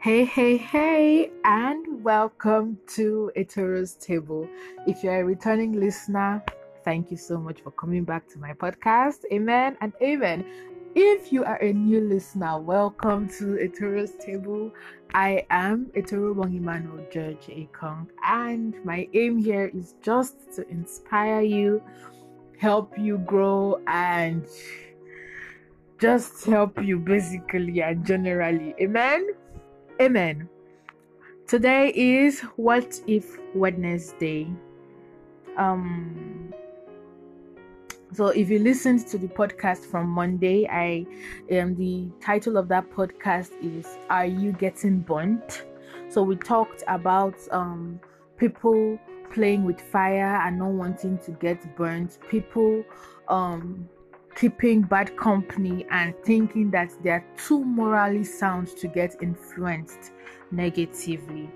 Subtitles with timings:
[0.00, 4.48] Hey, hey, hey, and welcome to Etoro's Table.
[4.86, 6.40] If you're a returning listener,
[6.84, 9.24] thank you so much for coming back to my podcast.
[9.32, 10.44] Amen and amen.
[10.94, 14.72] If you are a new listener, welcome to Etoro's Table.
[15.14, 21.82] I am Etoro Bongimano George Akong, and my aim here is just to inspire you,
[22.56, 24.46] help you grow, and
[25.98, 28.76] just help you basically and generally.
[28.80, 29.26] Amen.
[30.00, 30.48] Amen.
[31.48, 34.48] Today is What If Wednesday.
[35.56, 36.54] Um
[38.12, 41.04] so if you listened to the podcast from Monday, I
[41.50, 45.64] um the title of that podcast is Are You Getting Burnt?
[46.08, 47.98] So we talked about um
[48.36, 49.00] people
[49.32, 52.84] playing with fire and not wanting to get burnt, people
[53.26, 53.88] um
[54.38, 60.12] keeping bad company and thinking that they are too morally sound to get influenced
[60.52, 61.50] negatively.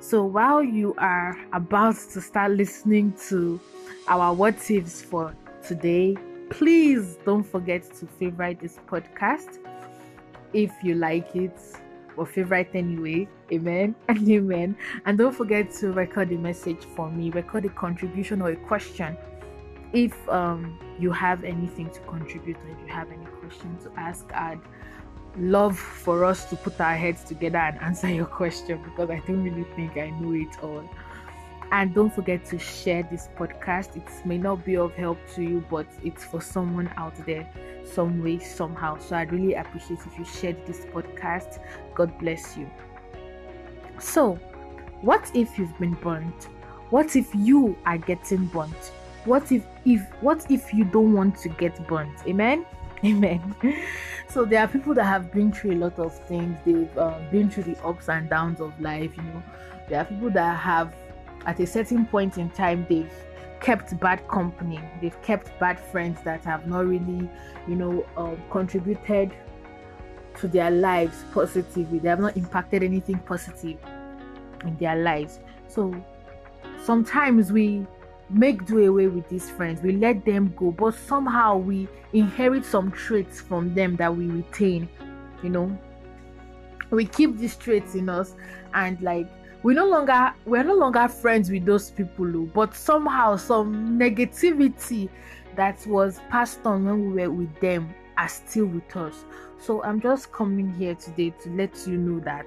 [0.00, 3.58] So while you are about to start listening to
[4.08, 5.34] our what ifs for
[5.66, 6.16] today,
[6.50, 9.58] please don't forget to favorite this podcast
[10.52, 11.58] if you like it
[12.16, 13.26] or favorite anyway.
[13.50, 14.76] Amen and amen.
[15.06, 19.16] And don't forget to record a message for me, record a contribution or a question
[19.92, 24.30] if um, you have anything to contribute or if you have any questions to ask,
[24.32, 24.60] I'd
[25.36, 29.42] love for us to put our heads together and answer your question because I don't
[29.42, 30.88] really think I know it all.
[31.70, 33.96] And don't forget to share this podcast.
[33.96, 37.46] It may not be of help to you, but it's for someone out there,
[37.84, 38.98] some way, somehow.
[38.98, 41.60] So I'd really appreciate if you shared this podcast.
[41.94, 42.70] God bless you.
[43.98, 44.36] So,
[45.02, 46.44] what if you've been burnt?
[46.90, 48.92] What if you are getting burnt?
[49.24, 52.18] What if if what if you don't want to get burnt?
[52.26, 52.64] Amen?
[53.04, 53.54] Amen.
[54.28, 56.58] So there are people that have been through a lot of things.
[56.64, 59.42] They've um, been through the ups and downs of life you know.
[59.88, 60.94] There are people that have
[61.46, 63.12] at a certain point in time they've
[63.60, 64.80] kept bad company.
[65.00, 67.28] They've kept bad friends that have not really
[67.66, 69.32] you know um, contributed
[70.40, 71.98] to their lives positively.
[71.98, 73.78] They have not impacted anything positive
[74.64, 75.40] in their lives.
[75.68, 75.94] So
[76.84, 77.86] sometimes we
[78.30, 79.82] make do away with these friends.
[79.82, 84.88] We let them go but somehow we inherit some traits from them that we retain
[85.42, 85.78] you know?
[86.90, 88.34] We keep these traits in us
[88.74, 89.28] and like
[89.62, 95.08] we no longer we're no longer friends with those people oh, but somehow some negativity
[95.56, 99.24] that was passed on when we were with them are still with us.
[99.58, 102.46] So i'm just coming here today to let you know that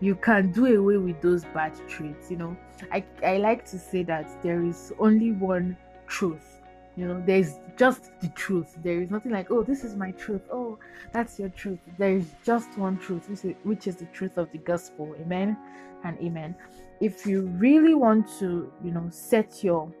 [0.00, 2.56] you can do away with those bad traits you know.
[2.92, 5.76] I i like to say that there is only one
[6.06, 6.60] truth
[6.96, 7.22] you know.
[7.24, 8.76] There's just the truth.
[8.82, 10.42] There is nothing like oh this is my truth.
[10.52, 10.78] Oh
[11.12, 11.78] that's your truth.
[11.96, 15.14] There is just one truth which is, which is the truth of the gospel.
[15.20, 15.56] Amen
[16.04, 16.54] and amen.
[17.00, 19.92] If you really want to you know set your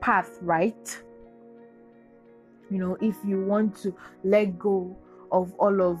[0.00, 0.98] path right
[2.70, 3.94] you know if you want to
[4.24, 4.96] let go
[5.32, 6.00] of all of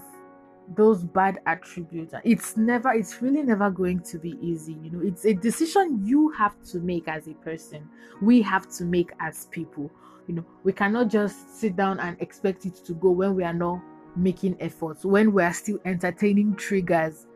[0.76, 5.00] those bad attributes it's never it's really never going to be easy you know.
[5.00, 7.88] It's a decision you have to make as a person
[8.22, 9.90] we have to make as people
[10.26, 10.44] you know.
[10.62, 13.80] We cannot just sit down and expect it to go when we are not
[14.16, 17.26] making efforts when we are still entertaining triggers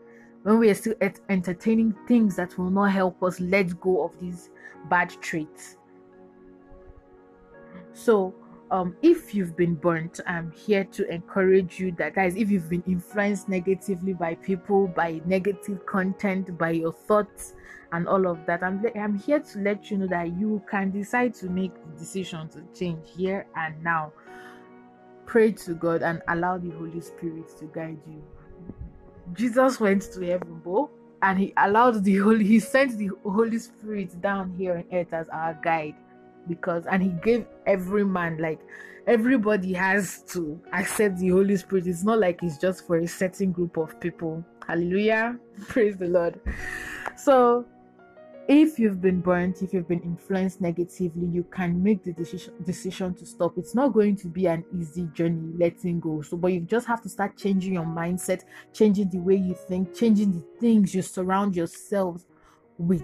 [0.44, 0.94] when we are still
[1.31, 4.50] entertaining things that will not help us let go of these
[4.91, 5.78] bad traits.
[7.94, 8.34] So
[8.70, 12.82] um if you've been burnt i'm here to encourage you that guys if you've been
[12.86, 17.54] influenced negatively by people by negative content by your thoughts
[17.92, 21.34] and all of that i'm i'm here to let you know that you can decide
[21.34, 24.12] to make the decision to change here and now.
[25.26, 28.22] Pray to god and allow the holy spirit to guide you.
[29.32, 30.91] Jesus went to heaven bro
[31.22, 35.28] and he allowed the holy he sent the holy spirit down here on earth as
[35.28, 35.94] our guide
[36.49, 38.60] because and he gave every man like
[39.06, 41.87] everybody has to accept the holy spirit.
[41.87, 44.44] It's not like it's just for a certain group of people.
[44.66, 45.38] Hallelujah.
[45.69, 46.41] Praise the lord.
[47.17, 47.67] So
[48.46, 53.14] if you've been burnt if you've been influenced negatively you can make the decision decision
[53.14, 53.56] to stop.
[53.56, 56.20] It's not going to be an easy journey letting go.
[56.23, 58.43] So but you just have to start changing your mindset
[58.73, 62.26] changing the way you think changing the things you surround yourselves
[62.76, 63.02] with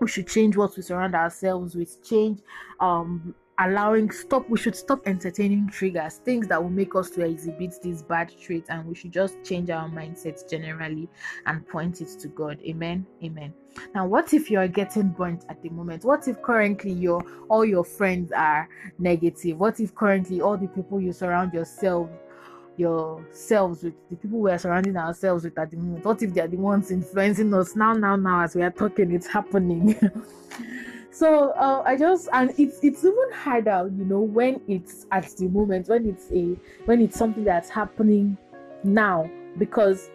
[0.00, 2.40] we should change what we surround ourselves with change
[2.80, 7.74] um allowing stop we should stop entertaining triggers things that will make us to exhibit
[7.82, 11.08] these bad traits and we should just change our mindsets generally
[11.46, 12.58] and point it to god.
[12.66, 13.06] Amen.
[13.24, 13.54] Amen.
[13.94, 16.04] Now what if you're getting burnt at the moment?
[16.04, 18.68] What if currently your all your friends are
[18.98, 19.58] negative?
[19.58, 22.10] What if currently all the people you surround yourself
[22.78, 26.04] yourselves with the people we are surrounding ourselves with at the moment?
[26.04, 29.12] What if they are the ones influencing us now, now, now, as we are talking,
[29.12, 29.98] it's happening.
[31.10, 35.48] so uh, I just and it's it's even harder, you know, when it's at the
[35.48, 38.36] moment, when it's a when it's something that's happening
[38.84, 40.10] now, because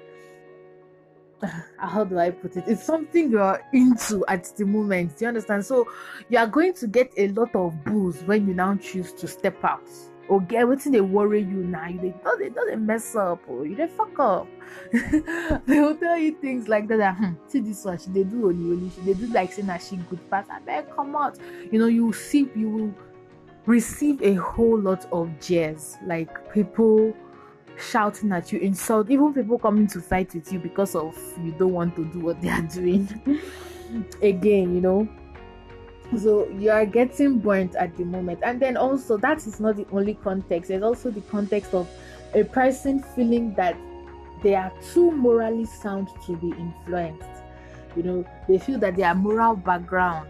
[1.78, 2.66] how do I put it?
[2.68, 5.18] It's something you're into at the moment.
[5.18, 5.66] Do you understand?
[5.66, 5.88] So
[6.30, 9.64] you are going to get a lot of boos when you now choose to step
[9.64, 9.88] out.
[10.28, 11.88] Or get what's they worry you now.
[11.88, 14.48] You they don't doesn't mess up or you they fuck up.
[15.66, 16.98] they will tell you things like that.
[16.98, 19.68] that hmm, see this one, she they do only only she they do like saying
[19.68, 20.46] that she good pass.
[20.96, 21.38] Come out.
[21.72, 22.94] You know, you see you will
[23.66, 25.98] receive a whole lot of jeers.
[26.06, 27.14] Like people
[27.78, 31.74] shouting at you, insult, even people coming to fight with you because of you don't
[31.74, 33.08] want to do what they are doing.
[34.22, 35.10] Again, you know.
[36.18, 38.40] So you are getting burnt at the moment.
[38.44, 40.70] And then also that is not the only context.
[40.70, 41.90] There's also the context of
[42.34, 43.78] a person feeling that
[44.44, 47.30] they are too morally sound to be influenced.
[47.96, 50.30] You know, they feel that their moral background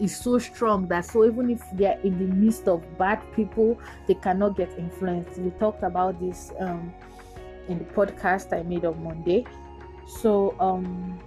[0.00, 3.78] is so strong that so even if they are in the midst of bad people,
[4.06, 5.38] they cannot get influenced.
[5.38, 6.92] We talked about this um,
[7.68, 9.44] in the podcast I made on Monday.
[10.06, 11.18] So um,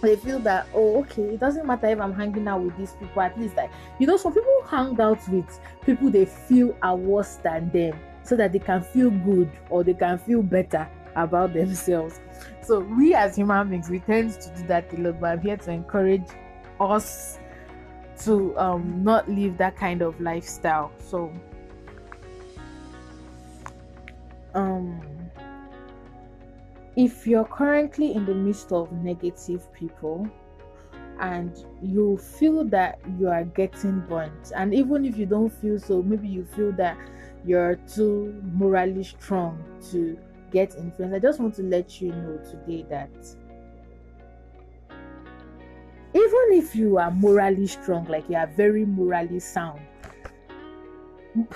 [0.00, 3.22] they feel that oh okay, it doesn't matter if I'm hanging out with these people.
[3.22, 7.36] At least like you know, some people hang out with people they feel are worse
[7.36, 12.20] than them, so that they can feel good or they can feel better about themselves.
[12.62, 15.56] So we as human beings we tend to do that a lot, but I'm here
[15.56, 16.28] to encourage
[16.78, 17.38] us
[18.24, 20.92] to um, not live that kind of lifestyle.
[20.98, 21.32] So,
[24.54, 25.00] um,
[27.00, 30.28] if you're currently in the midst of negative people
[31.18, 36.02] and you feel that you are getting burnt, and even if you don't feel so,
[36.02, 36.98] maybe you feel that
[37.42, 40.18] you're too morally strong to
[40.52, 41.14] get influenced.
[41.14, 43.10] I just want to let you know today that
[46.12, 49.80] even if you are morally strong, like you are very morally sound,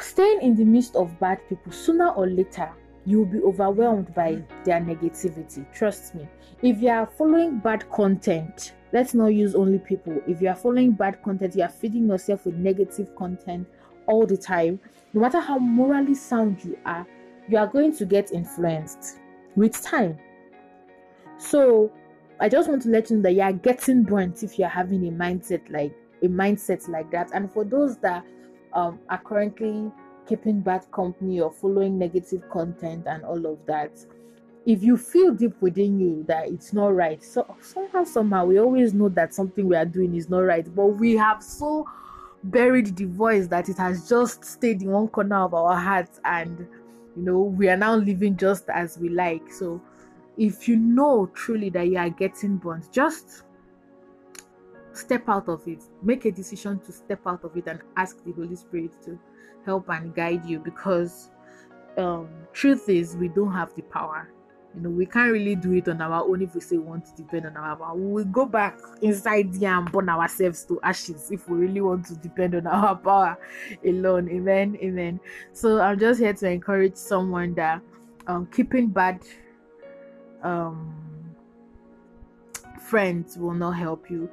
[0.01, 2.71] staying in the midst of bad people, sooner or later,
[3.07, 5.65] you will be overwhelmed by their negativity.
[5.73, 6.29] Trust me.
[6.63, 10.21] If you are following bad content, let's not use only people.
[10.27, 13.69] If you are following bad content, you are feeding yourself with negative content
[14.07, 14.81] all the time.
[15.13, 17.07] No matter how morally sound you are,
[17.49, 19.19] you are going to get influenced
[19.57, 20.19] with time.
[21.39, 21.93] So,
[22.41, 25.07] I just want to let you know that you are getting burnt if you're having
[25.07, 27.31] a mindset like a mindset like that.
[27.33, 28.25] And for those that
[28.73, 29.93] um, are currently
[30.27, 33.93] keeping bad company or following negative content and all of that,
[34.67, 38.95] if you feel deep within you that it's not right, so somehow, somehow, we always
[38.95, 41.87] know that something we are doing is not right, but we have so
[42.45, 46.67] buried the voice that it has just stayed in one corner of our hearts, and
[47.17, 49.53] you know, we are now living just as we like.
[49.53, 49.81] So
[50.37, 53.45] if you know truly that you are getting burnt, just
[54.95, 55.83] step out of it.
[56.03, 59.19] Make a decision to step out of it and ask the Holy Spirit to
[59.65, 61.31] help and guide you because
[61.97, 64.31] um, truth is we don't have the power.
[64.75, 67.07] You know, we can't really do it on our own if we say we want
[67.07, 67.95] to depend on our power.
[67.95, 72.17] We go back inside there and burn ourselves to ashes if we really want to
[72.17, 73.39] depend on our power
[73.87, 74.29] alone.
[74.31, 74.77] Amen.
[74.83, 75.21] Amen.
[75.53, 77.83] So I'm just here to encourage someone that
[78.27, 79.21] um, keeping bad
[80.43, 80.93] um,
[82.81, 84.29] friends will not help you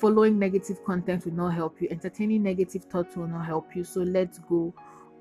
[0.00, 4.00] following negative content will not help you entertaining negative thoughts will not help you so
[4.00, 4.72] let's go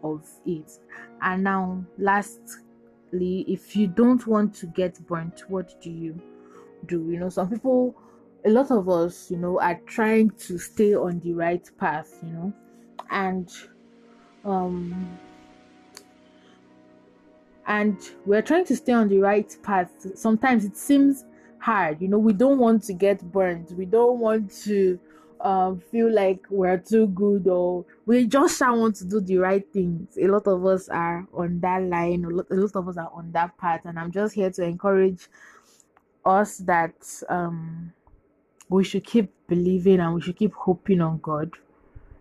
[0.04, 0.80] of it.
[1.22, 6.20] And now lastly if you don't want to get burnt what do you
[6.86, 7.10] do?
[7.10, 7.96] You know some people
[8.46, 12.32] a lot of us you know are trying to stay on the right path you
[12.32, 12.54] know
[13.12, 13.52] and
[14.46, 15.20] um
[17.70, 19.92] and we're trying to stay on the right path.
[20.16, 21.24] Sometimes it seems
[21.60, 22.02] hard.
[22.02, 23.72] You know we don't want to get burned.
[23.78, 25.00] We don't want to
[25.42, 30.18] um, feel like we're too good or we just want to do the right things.
[30.18, 32.26] A lot of us are on that line.
[32.26, 33.82] A lot, a lot of us are on that path.
[33.86, 35.28] And i'm just here to encourage
[36.26, 36.94] us that
[37.30, 37.94] um,
[38.70, 41.52] we should keep believing and we should keep hoping on god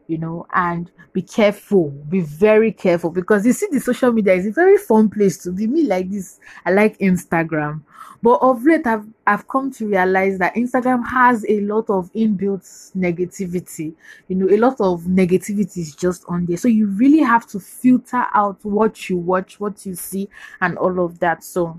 [0.09, 4.47] you know, and be careful, be very careful because you see, the social media is
[4.47, 5.67] a very fun place to be.
[5.67, 7.83] Me like this, I like Instagram,
[8.23, 12.65] but of late, I've I've come to realize that Instagram has a lot of inbuilt
[12.97, 13.95] negativity.
[14.29, 17.61] You know, a lot of negativity is just on there, so you really have to
[17.61, 20.29] filter out what you watch, what you see,
[20.63, 21.45] and all of that.
[21.45, 21.79] So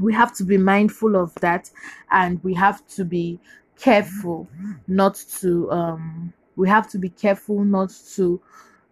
[0.00, 1.70] we have to be mindful of that,
[2.10, 3.38] and we have to be
[3.78, 4.48] careful
[4.86, 8.40] not to um we have to be careful not to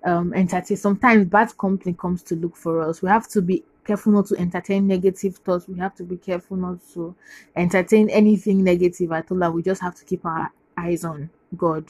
[0.05, 0.77] um entertain.
[0.77, 3.03] Sometimes bad company comes to look for us.
[3.03, 5.69] We have to be careful not to entertain negative thoughts.
[5.69, 7.15] We have to be careful not to
[7.57, 11.87] entertain anything negative at all that we just have to keep our eyes on god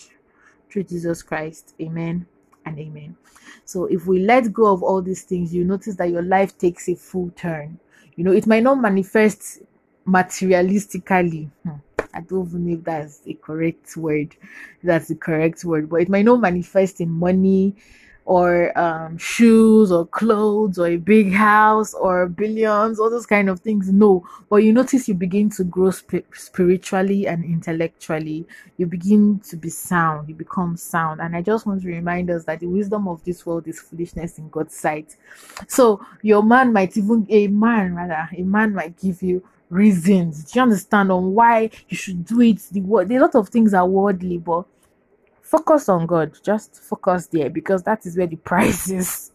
[0.70, 1.74] through jesus christ.
[1.80, 2.26] Amen
[2.64, 3.16] and amen.
[3.64, 6.88] So if we let go of all these things you notice that your life takes
[6.88, 7.78] a full turn.
[8.16, 9.60] You know it might not manifest
[10.06, 11.50] materialistically.
[11.62, 11.70] Hmm.
[12.14, 14.36] I don't even know if that's the correct word.
[14.82, 17.74] That's the correct word, but it might not manifest in money
[18.30, 23.58] or um, shoes or clothes or a big house or billions, all those kind of
[23.60, 23.90] things.
[23.90, 28.46] No, but you notice you begin to grow sp- spiritually and intellectually.
[28.76, 31.20] You begin to be sound, you become sound.
[31.20, 34.38] And I just want to remind us that the wisdom of this world is foolishness
[34.38, 35.16] in God's sight.
[35.66, 40.44] So your man might even, a man rather, a man might give you reasons.
[40.44, 42.58] Do you understand on why you should do it?
[42.70, 44.64] The word, a lot of things are worldly, but
[45.40, 46.36] focus on God.
[46.42, 49.30] Just focus there because that is where the prize is.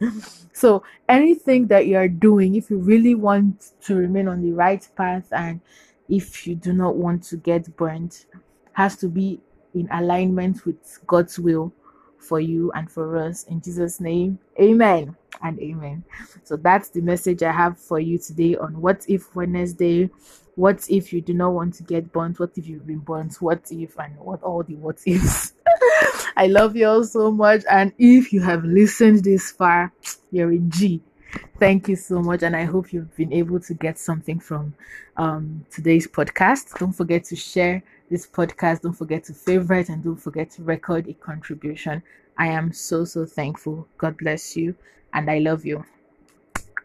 [0.53, 4.87] so anything that you are doing, if you really want to remain on the right
[4.95, 5.61] path and
[6.07, 8.25] if you do not want to get burnt,
[8.73, 9.39] has to be
[9.73, 11.73] in alignment with God's will
[12.19, 13.43] for you and for us.
[13.45, 16.03] In Jesus' name, amen and amen.
[16.43, 20.09] So that's the message I have for you today on What If Wednesday.
[20.55, 22.39] What if you do not want to get burnt?
[22.39, 23.41] What if you've been burnt?
[23.41, 25.53] What if and what all the what ifs?
[26.37, 27.63] I love you all so much.
[27.69, 29.91] And if you have listened this far,
[30.31, 31.01] you're a G.
[31.59, 32.43] Thank you so much.
[32.43, 34.73] And I hope you've been able to get something from
[35.17, 36.77] um, today's podcast.
[36.79, 38.81] Don't forget to share this podcast.
[38.81, 42.03] Don't forget to favorite and don't forget to record a contribution.
[42.37, 43.87] I am so, so thankful.
[43.97, 44.75] God bless you.
[45.15, 45.83] And I love you.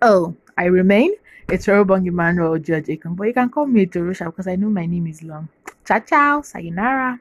[0.00, 1.18] Oh, I remain
[1.48, 5.08] Etorobong Emmanuel Judge Ekun, but you can call me Etorosha because I know my name
[5.08, 5.48] is long.
[5.84, 6.40] Ciao, ciao.
[6.40, 7.18] Sayonara.